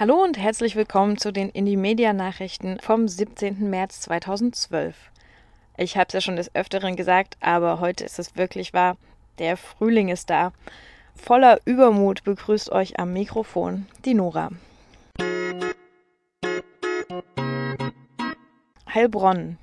Hallo 0.00 0.24
und 0.24 0.38
herzlich 0.38 0.76
willkommen 0.76 1.18
zu 1.18 1.30
den 1.30 1.50
Indie-Media-Nachrichten 1.50 2.78
vom 2.80 3.06
17. 3.06 3.68
März 3.68 4.00
2012. 4.00 4.96
Ich 5.76 5.98
habe 5.98 6.06
es 6.06 6.14
ja 6.14 6.22
schon 6.22 6.36
des 6.36 6.54
Öfteren 6.54 6.96
gesagt, 6.96 7.36
aber 7.40 7.80
heute 7.80 8.04
ist 8.04 8.18
es 8.18 8.34
wirklich 8.34 8.72
wahr. 8.72 8.96
Der 9.38 9.58
Frühling 9.58 10.08
ist 10.08 10.30
da. 10.30 10.54
Voller 11.14 11.60
Übermut 11.66 12.24
begrüßt 12.24 12.72
euch 12.72 12.98
am 12.98 13.12
Mikrofon 13.12 13.84
die 14.06 14.14
Nora. 14.14 14.52
Heilbronn. 18.94 19.58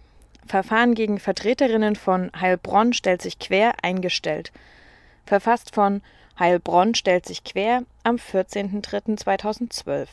Verfahren 0.45 0.93
gegen 0.93 1.17
Vertreterinnen 1.17 1.95
von 1.95 2.29
Heilbronn 2.39 2.93
stellt 2.93 3.23
sich 3.23 3.39
quer 3.39 3.73
eingestellt. 3.81 4.51
Verfasst 5.25 5.73
von 5.73 6.03
Heilbronn 6.39 6.95
stellt 6.95 7.25
sich 7.25 7.43
quer 7.43 7.83
am 8.03 8.15
14.03.2012. 8.15 10.07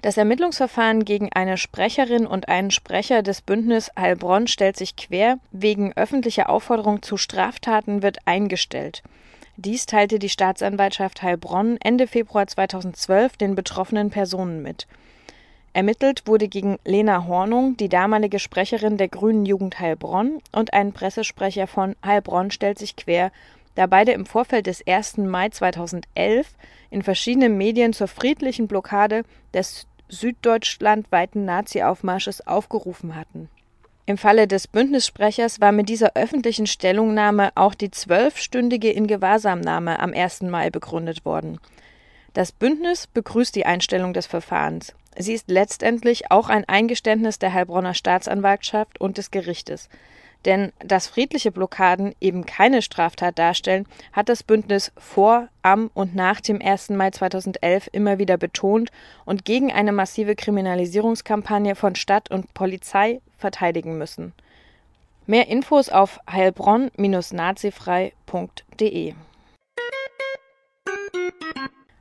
Das 0.00 0.16
Ermittlungsverfahren 0.16 1.04
gegen 1.04 1.32
eine 1.32 1.56
Sprecherin 1.56 2.26
und 2.26 2.48
einen 2.48 2.70
Sprecher 2.70 3.22
des 3.22 3.40
Bündnis 3.40 3.90
Heilbronn 3.98 4.46
stellt 4.46 4.76
sich 4.76 4.94
quer 4.94 5.40
wegen 5.50 5.92
öffentlicher 5.96 6.48
Aufforderung 6.48 7.02
zu 7.02 7.16
Straftaten 7.16 8.02
wird 8.02 8.18
eingestellt. 8.24 9.02
Dies 9.56 9.86
teilte 9.86 10.20
die 10.20 10.28
Staatsanwaltschaft 10.28 11.22
Heilbronn 11.22 11.78
Ende 11.80 12.06
Februar 12.06 12.46
2012 12.46 13.36
den 13.38 13.56
betroffenen 13.56 14.10
Personen 14.10 14.62
mit. 14.62 14.86
Ermittelt 15.72 16.28
wurde 16.28 16.46
gegen 16.46 16.78
Lena 16.84 17.26
Hornung, 17.26 17.76
die 17.76 17.88
damalige 17.88 18.38
Sprecherin 18.38 18.98
der 18.98 19.08
Grünen 19.08 19.46
Jugend 19.46 19.80
Heilbronn, 19.80 20.40
und 20.52 20.72
einen 20.72 20.92
Pressesprecher 20.92 21.66
von 21.66 21.96
Heilbronn 22.04 22.52
stellt 22.52 22.78
sich 22.78 22.94
quer 22.94 23.32
da 23.78 23.86
beide 23.86 24.10
im 24.10 24.26
Vorfeld 24.26 24.66
des 24.66 24.84
1. 24.84 25.18
Mai 25.18 25.50
2011 25.50 26.48
in 26.90 27.04
verschiedenen 27.04 27.56
Medien 27.56 27.92
zur 27.92 28.08
friedlichen 28.08 28.66
Blockade 28.66 29.22
des 29.54 29.86
süddeutschlandweiten 30.08 31.44
Nazi-Aufmarsches 31.44 32.44
aufgerufen 32.44 33.14
hatten. 33.14 33.48
Im 34.04 34.18
Falle 34.18 34.48
des 34.48 34.66
Bündnissprechers 34.66 35.60
war 35.60 35.70
mit 35.70 35.88
dieser 35.88 36.16
öffentlichen 36.16 36.66
Stellungnahme 36.66 37.50
auch 37.54 37.74
die 37.74 37.92
zwölfstündige 37.92 38.90
Ingewahrsamnahme 38.90 40.00
am 40.00 40.12
1. 40.12 40.42
Mai 40.42 40.70
begründet 40.70 41.24
worden. 41.24 41.60
Das 42.32 42.50
Bündnis 42.50 43.06
begrüßt 43.06 43.54
die 43.54 43.66
Einstellung 43.66 44.12
des 44.12 44.26
Verfahrens. 44.26 44.92
Sie 45.16 45.34
ist 45.34 45.48
letztendlich 45.48 46.32
auch 46.32 46.48
ein 46.48 46.64
Eingeständnis 46.64 47.38
der 47.38 47.52
Heilbronner 47.52 47.94
Staatsanwaltschaft 47.94 49.00
und 49.00 49.18
des 49.18 49.30
Gerichtes. 49.30 49.88
Denn 50.44 50.72
dass 50.78 51.08
friedliche 51.08 51.50
Blockaden 51.50 52.14
eben 52.20 52.46
keine 52.46 52.80
Straftat 52.82 53.36
darstellen, 53.38 53.86
hat 54.12 54.28
das 54.28 54.42
Bündnis 54.42 54.92
vor, 54.96 55.48
am 55.62 55.90
und 55.94 56.14
nach 56.14 56.40
dem 56.40 56.60
1. 56.62 56.90
Mai 56.90 57.10
2011 57.10 57.88
immer 57.92 58.18
wieder 58.18 58.36
betont 58.36 58.90
und 59.24 59.44
gegen 59.44 59.72
eine 59.72 59.90
massive 59.92 60.36
Kriminalisierungskampagne 60.36 61.74
von 61.74 61.96
Stadt 61.96 62.30
und 62.30 62.54
Polizei 62.54 63.20
verteidigen 63.36 63.98
müssen. 63.98 64.32
Mehr 65.26 65.48
Infos 65.48 65.88
auf 65.90 66.20
heilbronn-nazifrei.de 66.30 69.14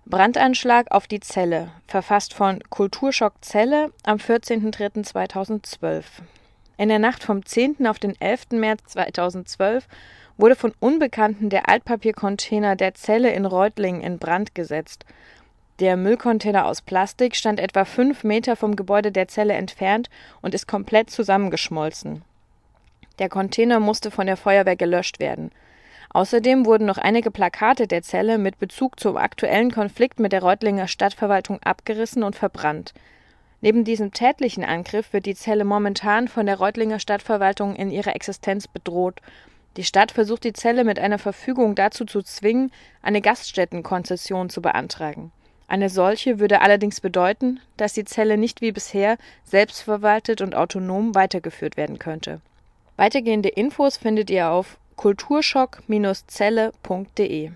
Brandanschlag 0.06 0.92
auf 0.92 1.08
die 1.08 1.20
Zelle, 1.20 1.72
verfasst 1.86 2.34
von 2.34 2.62
Kulturschock 2.70 3.34
Zelle 3.42 3.92
am 4.04 4.16
14.03.2012. 4.18 6.04
In 6.80 6.90
der 6.90 7.00
Nacht 7.00 7.24
vom 7.24 7.44
10. 7.44 7.88
auf 7.88 7.98
den 7.98 8.20
11. 8.22 8.52
März 8.52 8.84
2012 8.90 9.88
wurde 10.38 10.56
von 10.56 10.74
Unbekannten 10.80 11.50
der 11.50 11.68
Altpapiercontainer 11.70 12.76
der 12.76 12.94
Zelle 12.94 13.32
in 13.32 13.46
Reutlingen 13.46 14.02
in 14.02 14.20
Brand 14.20 14.54
gesetzt. 14.54 15.04
Der 15.80 15.98
Müllcontainer 15.98 16.66
aus 16.66 16.84
Plastik 16.84 17.36
stand 17.36 17.60
etwa 17.60 17.84
fünf 17.84 18.24
Meter 18.24 18.56
vom 18.56 18.76
Gebäude 18.76 19.12
der 19.12 19.28
Zelle 19.28 19.54
entfernt 19.54 20.12
und 20.42 20.54
ist 20.54 20.68
komplett 20.68 21.10
zusammengeschmolzen. 21.10 22.22
Der 23.18 23.30
Container 23.30 23.80
musste 23.80 24.12
von 24.12 24.28
der 24.28 24.38
Feuerwehr 24.38 24.76
gelöscht 24.76 25.20
werden. 25.20 25.52
Außerdem 26.10 26.68
wurden 26.68 26.86
noch 26.86 27.00
einige 27.00 27.32
Plakate 27.32 27.88
der 27.88 28.04
Zelle 28.04 28.38
mit 28.38 28.60
Bezug 28.60 29.00
zum 29.00 29.18
aktuellen 29.18 29.72
Konflikt 29.72 30.20
mit 30.20 30.32
der 30.32 30.44
Reutlinger 30.44 30.88
Stadtverwaltung 30.88 31.60
abgerissen 31.64 32.22
und 32.22 32.36
verbrannt. 32.36 32.94
Neben 33.62 33.84
diesem 33.84 34.12
tätlichen 34.12 34.64
Angriff 34.64 35.14
wird 35.14 35.26
die 35.26 35.36
Zelle 35.36 35.66
momentan 35.66 36.28
von 36.28 36.46
der 36.46 36.60
Reutlinger 36.60 37.00
Stadtverwaltung 37.00 37.76
in 37.76 37.90
ihrer 37.90 38.16
Existenz 38.16 38.68
bedroht. 38.68 39.20
Die 39.78 39.84
Stadt 39.84 40.12
versucht 40.12 40.44
die 40.44 40.54
Zelle 40.54 40.84
mit 40.84 41.00
einer 41.00 41.20
Verfügung 41.20 41.76
dazu 41.76 42.06
zu 42.06 42.22
zwingen, 42.22 42.72
eine 43.02 43.22
Gaststättenkonzession 43.22 44.50
zu 44.50 44.62
beantragen. 44.62 45.32
Eine 45.68 45.90
solche 45.90 46.40
würde 46.40 46.62
allerdings 46.62 47.02
bedeuten, 47.02 47.60
dass 47.76 47.94
die 47.94 48.06
Zelle 48.06 48.38
nicht 48.38 48.62
wie 48.62 48.72
bisher 48.72 49.18
selbstverwaltet 49.44 50.42
und 50.42 50.56
autonom 50.56 51.14
weitergeführt 51.14 51.76
werden 51.78 52.00
könnte. 52.00 52.40
Weitergehende 52.96 53.50
Infos 53.50 53.98
findet 53.98 54.30
ihr 54.30 54.50
auf 54.50 54.78
kulturschock-zelle.de. 54.96 57.52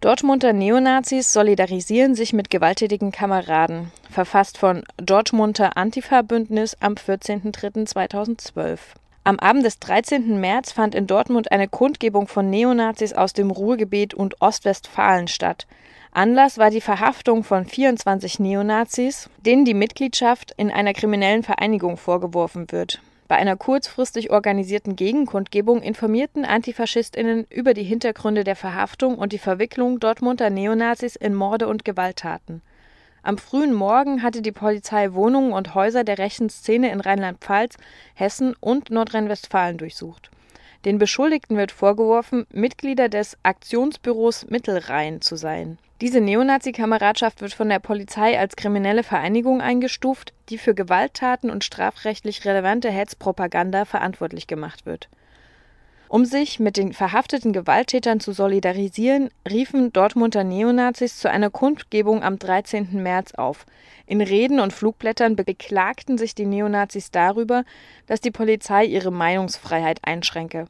Dortmunder 0.00 0.54
Neonazis 0.54 1.30
solidarisieren 1.30 2.14
sich 2.14 2.32
mit 2.32 2.48
gewalttätigen 2.48 3.12
Kameraden. 3.12 3.92
Verfasst 4.10 4.56
von 4.56 4.82
Dortmunder 4.96 5.76
Antifa-Bündnis 5.76 6.74
am 6.80 6.94
14.03.2012. 6.94 8.78
Am 9.24 9.38
Abend 9.38 9.66
des 9.66 9.78
13. 9.78 10.40
März 10.40 10.72
fand 10.72 10.94
in 10.94 11.06
Dortmund 11.06 11.52
eine 11.52 11.68
Kundgebung 11.68 12.28
von 12.28 12.48
Neonazis 12.48 13.12
aus 13.12 13.34
dem 13.34 13.50
Ruhrgebiet 13.50 14.14
und 14.14 14.40
Ostwestfalen 14.40 15.28
statt. 15.28 15.66
Anlass 16.12 16.56
war 16.56 16.70
die 16.70 16.80
Verhaftung 16.80 17.44
von 17.44 17.66
24 17.66 18.38
Neonazis, 18.38 19.28
denen 19.44 19.66
die 19.66 19.74
Mitgliedschaft 19.74 20.54
in 20.56 20.70
einer 20.70 20.94
kriminellen 20.94 21.42
Vereinigung 21.42 21.98
vorgeworfen 21.98 22.72
wird. 22.72 23.02
Bei 23.30 23.36
einer 23.36 23.56
kurzfristig 23.56 24.32
organisierten 24.32 24.96
Gegenkundgebung 24.96 25.82
informierten 25.82 26.44
Antifaschistinnen 26.44 27.46
über 27.48 27.74
die 27.74 27.84
Hintergründe 27.84 28.42
der 28.42 28.56
Verhaftung 28.56 29.16
und 29.16 29.32
die 29.32 29.38
Verwicklung 29.38 30.00
Dortmunder 30.00 30.50
Neonazis 30.50 31.14
in 31.14 31.36
Morde 31.36 31.68
und 31.68 31.84
Gewalttaten. 31.84 32.60
Am 33.22 33.38
frühen 33.38 33.72
Morgen 33.72 34.24
hatte 34.24 34.42
die 34.42 34.50
Polizei 34.50 35.12
Wohnungen 35.12 35.52
und 35.52 35.76
Häuser 35.76 36.02
der 36.02 36.18
rechten 36.18 36.50
Szene 36.50 36.90
in 36.90 37.00
Rheinland-Pfalz, 37.00 37.76
Hessen 38.14 38.56
und 38.58 38.90
Nordrhein-Westfalen 38.90 39.78
durchsucht. 39.78 40.32
Den 40.84 40.98
Beschuldigten 40.98 41.56
wird 41.56 41.72
vorgeworfen, 41.72 42.46
Mitglieder 42.52 43.08
des 43.08 43.36
Aktionsbüros 43.42 44.46
Mittelrhein 44.48 45.20
zu 45.20 45.36
sein 45.36 45.78
diese 46.00 46.22
Neonazi-Kameradschaft 46.22 47.42
wird 47.42 47.52
von 47.52 47.68
der 47.68 47.78
Polizei 47.78 48.38
als 48.38 48.56
kriminelle 48.56 49.02
Vereinigung 49.02 49.60
eingestuft, 49.60 50.32
die 50.48 50.56
für 50.56 50.74
Gewalttaten 50.74 51.50
und 51.50 51.62
strafrechtlich 51.62 52.46
relevante 52.46 52.90
Hetzpropaganda 52.90 53.84
verantwortlich 53.84 54.46
gemacht 54.46 54.86
wird. 54.86 55.10
Um 56.10 56.24
sich 56.24 56.58
mit 56.58 56.76
den 56.76 56.92
verhafteten 56.92 57.52
Gewalttätern 57.52 58.18
zu 58.18 58.32
solidarisieren, 58.32 59.30
riefen 59.48 59.92
Dortmunder 59.92 60.42
Neonazis 60.42 61.20
zu 61.20 61.30
einer 61.30 61.50
Kundgebung 61.50 62.24
am 62.24 62.36
13. 62.36 63.00
März 63.00 63.34
auf. 63.34 63.64
In 64.06 64.20
Reden 64.20 64.58
und 64.58 64.72
Flugblättern 64.72 65.36
beklagten 65.36 66.18
sich 66.18 66.34
die 66.34 66.46
Neonazis 66.46 67.12
darüber, 67.12 67.62
dass 68.08 68.20
die 68.20 68.32
Polizei 68.32 68.86
ihre 68.86 69.12
Meinungsfreiheit 69.12 70.00
einschränke 70.02 70.66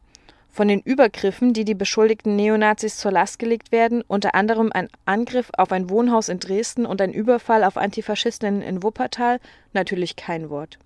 von 0.52 0.68
den 0.68 0.80
Übergriffen, 0.80 1.54
die 1.54 1.64
die 1.64 1.76
beschuldigten 1.76 2.36
Neonazis 2.36 2.98
zur 2.98 3.12
Last 3.12 3.38
gelegt 3.38 3.72
werden, 3.72 4.02
unter 4.06 4.34
anderem 4.34 4.70
ein 4.74 4.88
Angriff 5.06 5.48
auf 5.56 5.72
ein 5.72 5.88
Wohnhaus 5.88 6.28
in 6.28 6.40
Dresden 6.40 6.84
und 6.84 7.00
ein 7.00 7.14
Überfall 7.14 7.64
auf 7.64 7.78
Antifaschistinnen 7.78 8.60
in 8.60 8.82
Wuppertal, 8.82 9.38
natürlich 9.72 10.16
kein 10.16 10.50
Wort. 10.50 10.78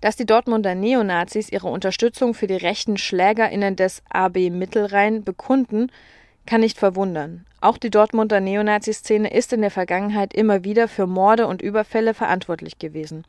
Dass 0.00 0.16
die 0.16 0.26
Dortmunder 0.26 0.74
Neonazis 0.74 1.50
ihre 1.50 1.68
Unterstützung 1.68 2.34
für 2.34 2.46
die 2.46 2.56
rechten 2.56 2.96
SchlägerInnen 2.98 3.76
des 3.76 4.02
AB 4.10 4.50
Mittelrhein 4.50 5.24
bekunden, 5.24 5.90
kann 6.46 6.60
nicht 6.60 6.78
verwundern. 6.78 7.44
Auch 7.60 7.78
die 7.78 7.90
Dortmunder 7.90 8.40
Neonazi-Szene 8.40 9.32
ist 9.32 9.52
in 9.52 9.62
der 9.62 9.70
Vergangenheit 9.70 10.34
immer 10.34 10.64
wieder 10.64 10.86
für 10.88 11.06
Morde 11.06 11.46
und 11.46 11.62
Überfälle 11.62 12.14
verantwortlich 12.14 12.78
gewesen. 12.78 13.24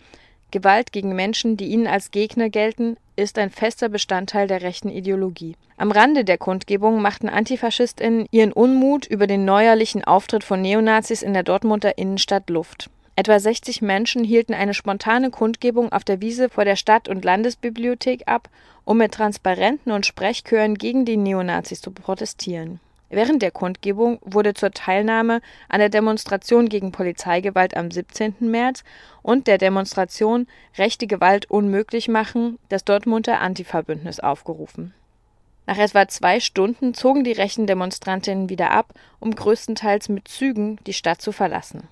Gewalt 0.51 0.93
gegen 0.93 1.13
Menschen, 1.15 1.57
die 1.57 1.67
ihnen 1.67 1.87
als 1.87 2.11
Gegner 2.11 2.49
gelten, 2.49 2.95
ist 3.17 3.37
ein 3.37 3.49
fester 3.49 3.89
Bestandteil 3.89 4.47
der 4.47 4.61
rechten 4.61 4.89
Ideologie. 4.89 5.55
Am 5.75 5.91
Rande 5.91 6.23
der 6.23 6.37
Kundgebung 6.37 7.01
machten 7.01 7.27
AntifaschistInnen 7.27 8.27
ihren 8.31 8.53
Unmut 8.53 9.07
über 9.07 9.27
den 9.27 9.43
neuerlichen 9.43 10.03
Auftritt 10.05 10.43
von 10.43 10.61
Neonazis 10.61 11.21
in 11.21 11.33
der 11.33 11.43
Dortmunder 11.43 11.97
Innenstadt 11.97 12.49
Luft. 12.49 12.89
Etwa 13.19 13.39
60 13.39 13.81
Menschen 13.81 14.23
hielten 14.23 14.53
eine 14.53 14.75
spontane 14.75 15.31
Kundgebung 15.31 15.91
auf 15.91 16.03
der 16.03 16.21
Wiese 16.21 16.49
vor 16.49 16.65
der 16.65 16.75
Stadt- 16.75 17.09
und 17.09 17.25
Landesbibliothek 17.25 18.27
ab, 18.27 18.47
um 18.85 18.99
mit 18.99 19.11
Transparenten 19.11 19.91
und 19.91 20.05
Sprechchören 20.05 20.75
gegen 20.75 21.03
die 21.03 21.17
Neonazis 21.17 21.81
zu 21.81 21.89
protestieren. 21.89 22.79
Während 23.09 23.41
der 23.41 23.49
Kundgebung 23.49 24.19
wurde 24.21 24.53
zur 24.53 24.69
Teilnahme 24.69 25.41
an 25.67 25.79
der 25.79 25.89
Demonstration 25.89 26.69
gegen 26.69 26.91
Polizeigewalt 26.91 27.75
am 27.75 27.89
17. 27.89 28.35
März 28.39 28.83
und 29.23 29.47
der 29.47 29.57
Demonstration 29.57 30.45
Rechte 30.77 31.07
Gewalt 31.07 31.49
unmöglich 31.49 32.09
machen 32.09 32.59
das 32.69 32.85
Dortmunder 32.85 33.41
Antifa-Bündnis 33.41 34.19
aufgerufen. 34.19 34.93
Nach 35.65 35.79
etwa 35.79 36.07
zwei 36.07 36.39
Stunden 36.39 36.93
zogen 36.93 37.23
die 37.23 37.31
rechten 37.31 37.65
Demonstrantinnen 37.65 38.49
wieder 38.49 38.69
ab, 38.69 38.93
um 39.19 39.33
größtenteils 39.33 40.07
mit 40.07 40.27
Zügen 40.27 40.77
die 40.85 40.93
Stadt 40.93 41.19
zu 41.19 41.31
verlassen. 41.31 41.87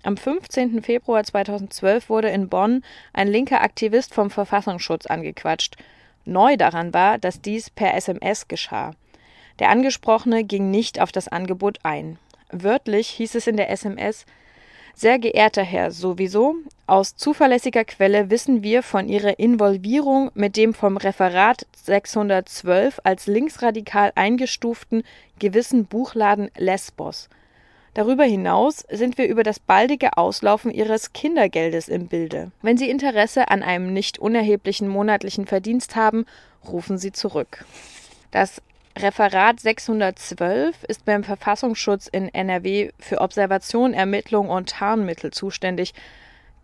Am 0.02 0.18
15. 0.18 0.82
Februar 0.82 1.24
2012 1.24 2.10
wurde 2.10 2.30
in 2.30 2.50
Bonn 2.50 2.84
ein 3.14 3.28
linker 3.28 3.62
Aktivist 3.62 4.14
vom 4.14 4.32
Verfassungsschutz 4.32 5.06
angequatscht. 5.06 5.76
Neu 6.26 6.58
daran 6.58 6.94
war, 6.94 7.18
dass 7.18 7.42
dies 7.42 7.70
per 7.70 7.94
SMS 7.94 8.48
geschah. 8.48 8.94
Der 9.60 9.70
Angesprochene 9.70 10.46
ging 10.46 10.72
nicht 10.72 11.02
auf 11.02 11.12
das 11.12 11.28
Angebot 11.28 11.80
ein. 11.84 12.18
Wörtlich 12.52 13.10
hieß 13.10 13.36
es 13.36 13.46
in 13.46 13.58
der 13.58 13.70
SMS 13.70 14.26
sehr 15.00 15.18
geehrter 15.18 15.64
Herr 15.64 15.92
sowieso, 15.92 16.56
aus 16.86 17.16
zuverlässiger 17.16 17.86
Quelle 17.86 18.30
wissen 18.30 18.64
wir 18.64 18.84
von 18.84 19.08
Ihrer 19.08 19.40
Involvierung 19.40 20.30
mit 20.34 20.58
dem 20.58 20.74
vom 20.74 20.98
Referat 20.98 21.66
612 21.74 23.00
als 23.06 23.26
linksradikal 23.26 24.12
eingestuften 24.16 25.04
gewissen 25.40 25.86
Buchladen 25.86 26.52
Lesbos. 26.58 27.30
Darüber 27.94 28.26
hinaus 28.26 28.86
sind 28.92 29.18
wir 29.18 29.30
über 29.30 29.44
das 29.44 29.62
baldige 29.62 30.18
Auslaufen 30.18 30.70
Ihres 30.70 31.14
Kindergeldes 31.14 31.88
im 31.88 32.08
Bilde. 32.08 32.52
Wenn 32.62 32.78
Sie 32.78 32.90
Interesse 32.90 33.50
an 33.50 33.64
einem 33.64 33.94
nicht 33.94 34.20
unerheblichen 34.20 34.90
monatlichen 34.90 35.48
Verdienst 35.48 35.96
haben, 35.96 36.26
rufen 36.68 36.98
Sie 36.98 37.14
zurück. 37.14 37.64
Das 38.32 38.62
Referat 39.02 39.62
612 39.62 40.84
ist 40.84 41.06
beim 41.06 41.24
Verfassungsschutz 41.24 42.08
in 42.08 42.28
NRW 42.34 42.92
für 43.00 43.22
Observation, 43.22 43.94
Ermittlung 43.94 44.50
und 44.50 44.68
Tarnmittel 44.70 45.32
zuständig. 45.32 45.94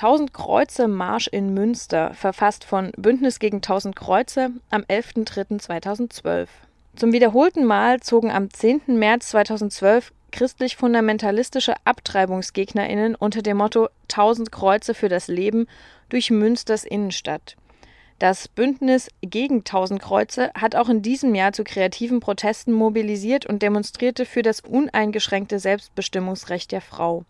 1000 0.00 0.32
Kreuze 0.32 0.86
Marsch 0.86 1.26
in 1.26 1.54
Münster, 1.54 2.14
verfasst 2.14 2.62
von 2.62 2.92
Bündnis 2.96 3.40
gegen 3.40 3.56
1000 3.56 3.96
Kreuze 3.96 4.50
am 4.70 4.82
11.03.2012. 4.82 6.46
Zum 6.94 7.12
wiederholten 7.12 7.64
Mal 7.64 7.98
zogen 7.98 8.30
am 8.30 8.48
10. 8.48 8.96
März 8.96 9.30
2012 9.30 10.12
christlich-fundamentalistische 10.30 11.74
AbtreibungsgegnerInnen 11.84 13.16
unter 13.16 13.42
dem 13.42 13.56
Motto 13.56 13.88
1000 14.04 14.52
Kreuze 14.52 14.94
für 14.94 15.08
das 15.08 15.26
Leben 15.26 15.66
durch 16.10 16.30
Münsters 16.30 16.84
Innenstadt. 16.84 17.56
Das 18.20 18.46
Bündnis 18.46 19.08
gegen 19.20 19.58
1000 19.58 20.00
Kreuze 20.00 20.52
hat 20.54 20.76
auch 20.76 20.88
in 20.88 21.02
diesem 21.02 21.34
Jahr 21.34 21.52
zu 21.52 21.64
kreativen 21.64 22.20
Protesten 22.20 22.72
mobilisiert 22.72 23.46
und 23.46 23.62
demonstrierte 23.62 24.26
für 24.26 24.42
das 24.42 24.60
uneingeschränkte 24.60 25.58
Selbstbestimmungsrecht 25.58 26.70
der 26.70 26.82
Frau. 26.82 27.24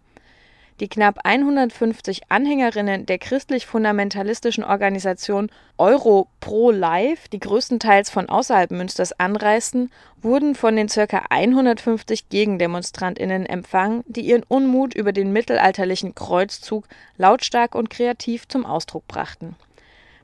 Die 0.80 0.88
knapp 0.88 1.18
150 1.24 2.30
Anhängerinnen 2.30 3.04
der 3.04 3.18
christlich-fundamentalistischen 3.18 4.62
Organisation 4.62 5.50
Euro 5.76 6.28
Pro 6.38 6.70
Life, 6.70 7.28
die 7.30 7.40
größtenteils 7.40 8.10
von 8.10 8.28
außerhalb 8.28 8.70
Münsters 8.70 9.12
anreisten, 9.18 9.90
wurden 10.22 10.54
von 10.54 10.76
den 10.76 10.86
ca. 10.86 11.24
150 11.30 12.28
Gegendemonstrantinnen 12.28 13.44
empfangen, 13.44 14.04
die 14.06 14.20
ihren 14.20 14.44
Unmut 14.44 14.94
über 14.94 15.10
den 15.10 15.32
mittelalterlichen 15.32 16.14
Kreuzzug 16.14 16.86
lautstark 17.16 17.74
und 17.74 17.90
kreativ 17.90 18.46
zum 18.46 18.64
Ausdruck 18.64 19.08
brachten. 19.08 19.56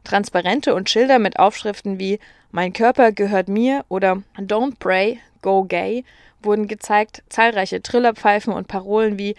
Transparente 0.04 0.74
und 0.74 0.88
Schilder 0.88 1.18
mit 1.18 1.40
Aufschriften 1.40 1.98
wie 1.98 2.20
Mein 2.52 2.72
Körper 2.72 3.10
gehört 3.10 3.48
mir 3.48 3.84
oder 3.88 4.22
Don't 4.38 4.74
Pray, 4.78 5.18
Go 5.42 5.64
Gay 5.64 6.04
wurden 6.42 6.68
gezeigt, 6.68 7.22
zahlreiche 7.28 7.82
Trillerpfeifen 7.82 8.52
und 8.52 8.68
Parolen 8.68 9.18
wie 9.18 9.34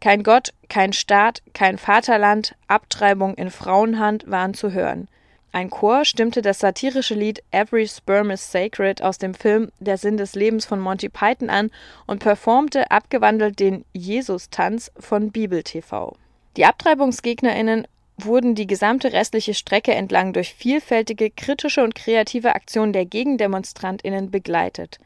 kein 0.00 0.22
Gott, 0.22 0.52
kein 0.68 0.92
Staat, 0.92 1.42
kein 1.52 1.78
Vaterland, 1.78 2.54
Abtreibung 2.68 3.34
in 3.34 3.50
Frauenhand 3.50 4.30
waren 4.30 4.54
zu 4.54 4.72
hören. 4.72 5.08
Ein 5.52 5.68
Chor 5.68 6.04
stimmte 6.04 6.42
das 6.42 6.60
satirische 6.60 7.14
Lied 7.14 7.42
Every 7.50 7.88
Sperm 7.88 8.30
is 8.30 8.52
Sacred 8.52 9.02
aus 9.02 9.18
dem 9.18 9.34
Film 9.34 9.72
Der 9.80 9.98
Sinn 9.98 10.16
des 10.16 10.36
Lebens 10.36 10.64
von 10.64 10.78
Monty 10.78 11.08
Python 11.08 11.50
an 11.50 11.70
und 12.06 12.20
performte 12.20 12.90
abgewandelt 12.90 13.58
den 13.58 13.84
Jesus-Tanz 13.92 14.92
von 14.96 15.32
Bibel 15.32 15.64
TV. 15.64 16.16
Die 16.56 16.64
AbtreibungsgegnerInnen 16.64 17.88
wurden 18.16 18.54
die 18.54 18.66
gesamte 18.68 19.12
restliche 19.12 19.54
Strecke 19.54 19.92
entlang 19.92 20.32
durch 20.32 20.54
vielfältige 20.54 21.30
kritische 21.30 21.82
und 21.82 21.94
kreative 21.94 22.54
Aktionen 22.54 22.92
der 22.92 23.06
GegendemonstrantInnen 23.06 24.30
begleitet. 24.30 24.98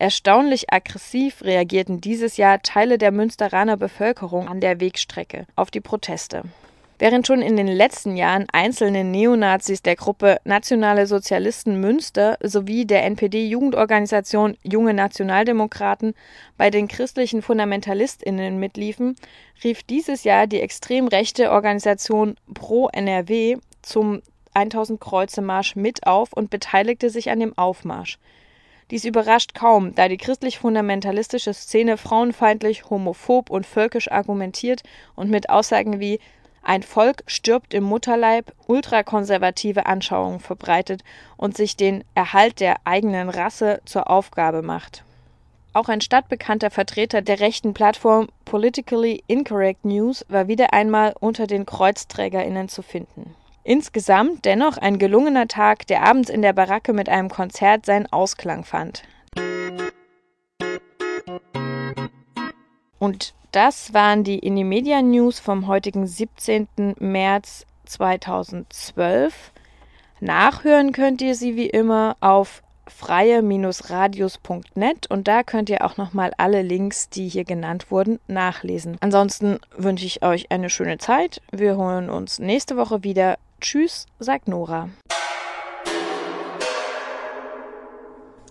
Erstaunlich 0.00 0.72
aggressiv 0.72 1.42
reagierten 1.42 2.00
dieses 2.00 2.36
Jahr 2.36 2.62
Teile 2.62 2.98
der 2.98 3.10
Münsteraner 3.10 3.76
Bevölkerung 3.76 4.46
an 4.46 4.60
der 4.60 4.78
Wegstrecke 4.78 5.44
auf 5.56 5.72
die 5.72 5.80
Proteste. 5.80 6.42
Während 7.00 7.26
schon 7.26 7.42
in 7.42 7.56
den 7.56 7.66
letzten 7.66 8.16
Jahren 8.16 8.46
einzelne 8.52 9.02
Neonazis 9.02 9.82
der 9.82 9.96
Gruppe 9.96 10.38
Nationale 10.44 11.08
Sozialisten 11.08 11.80
Münster 11.80 12.38
sowie 12.40 12.86
der 12.86 13.02
NPD-Jugendorganisation 13.06 14.56
Junge 14.62 14.94
Nationaldemokraten 14.94 16.14
bei 16.56 16.70
den 16.70 16.86
christlichen 16.86 17.42
FundamentalistInnen 17.42 18.60
mitliefen, 18.60 19.16
rief 19.64 19.82
dieses 19.82 20.22
Jahr 20.22 20.46
die 20.46 20.60
extrem 20.60 21.08
rechte 21.08 21.50
Organisation 21.50 22.36
Pro 22.54 22.86
NRW 22.92 23.56
zum 23.82 24.22
1000 24.54 25.00
Kreuze 25.00 25.42
Marsch 25.42 25.74
mit 25.74 26.06
auf 26.06 26.32
und 26.32 26.50
beteiligte 26.50 27.10
sich 27.10 27.30
an 27.30 27.40
dem 27.40 27.58
Aufmarsch. 27.58 28.20
Dies 28.90 29.04
überrascht 29.04 29.54
kaum, 29.54 29.94
da 29.94 30.08
die 30.08 30.16
christlich-fundamentalistische 30.16 31.52
Szene 31.52 31.98
frauenfeindlich, 31.98 32.88
homophob 32.88 33.50
und 33.50 33.66
völkisch 33.66 34.10
argumentiert 34.10 34.82
und 35.14 35.30
mit 35.30 35.50
Aussagen 35.50 36.00
wie 36.00 36.20
ein 36.62 36.82
Volk 36.82 37.22
stirbt 37.26 37.74
im 37.74 37.84
Mutterleib 37.84 38.52
ultrakonservative 38.66 39.86
Anschauungen 39.86 40.40
verbreitet 40.40 41.02
und 41.36 41.56
sich 41.56 41.76
den 41.76 42.04
Erhalt 42.14 42.60
der 42.60 42.76
eigenen 42.84 43.28
Rasse 43.28 43.80
zur 43.84 44.10
Aufgabe 44.10 44.62
macht. 44.62 45.04
Auch 45.72 45.88
ein 45.88 46.00
stadtbekannter 46.00 46.70
Vertreter 46.70 47.22
der 47.22 47.40
rechten 47.40 47.74
Plattform 47.74 48.28
Politically 48.44 49.22
Incorrect 49.26 49.84
News 49.84 50.24
war 50.28 50.48
wieder 50.48 50.72
einmal 50.72 51.14
unter 51.20 51.46
den 51.46 51.66
KreuzträgerInnen 51.66 52.68
zu 52.68 52.82
finden. 52.82 53.34
Insgesamt 53.68 54.44
dennoch 54.46 54.78
ein 54.78 54.98
gelungener 54.98 55.46
Tag, 55.46 55.86
der 55.88 56.02
abends 56.02 56.30
in 56.30 56.40
der 56.40 56.54
Baracke 56.54 56.94
mit 56.94 57.10
einem 57.10 57.28
Konzert 57.28 57.84
seinen 57.84 58.10
Ausklang 58.10 58.64
fand. 58.64 59.02
Und 62.98 63.34
das 63.52 63.92
waren 63.92 64.24
die 64.24 64.38
Inimedia 64.38 65.02
News 65.02 65.38
vom 65.38 65.66
heutigen 65.66 66.06
17. 66.06 66.94
März 66.98 67.66
2012. 67.84 69.52
Nachhören 70.20 70.92
könnt 70.92 71.20
ihr 71.20 71.34
sie 71.34 71.56
wie 71.56 71.68
immer 71.68 72.16
auf 72.20 72.62
freie-radius.net 72.86 75.10
und 75.10 75.28
da 75.28 75.42
könnt 75.42 75.68
ihr 75.68 75.84
auch 75.84 75.98
nochmal 75.98 76.32
alle 76.38 76.62
Links, 76.62 77.10
die 77.10 77.28
hier 77.28 77.44
genannt 77.44 77.90
wurden, 77.90 78.18
nachlesen. 78.28 78.96
Ansonsten 79.00 79.58
wünsche 79.76 80.06
ich 80.06 80.22
euch 80.22 80.50
eine 80.50 80.70
schöne 80.70 80.96
Zeit. 80.96 81.42
Wir 81.52 81.76
hören 81.76 82.08
uns 82.08 82.38
nächste 82.38 82.78
Woche 82.78 83.04
wieder. 83.04 83.36
Tschüss, 83.60 84.06
sagt 84.18 84.48
Nora. 84.48 84.90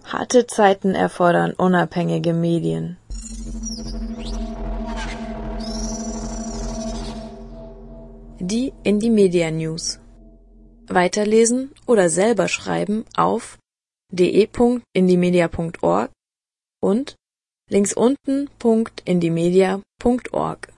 Harte 0.03 0.45
Zeiten 0.47 0.95
erfordern 0.95 1.53
unabhängige 1.53 2.33
Medien. 2.33 2.97
Die 8.39 8.73
Indie 8.83 9.09
Media 9.09 9.51
News. 9.51 9.99
Weiterlesen 10.87 11.73
oder 11.85 12.09
selber 12.09 12.47
schreiben 12.47 13.03
auf 13.15 13.57
de.indiemedia.org 14.13 16.11
und 16.81 17.17
links 17.69 17.93
unten.indiemedia.org. 17.93 20.76